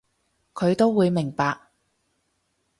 [0.55, 1.55] 佢都會明白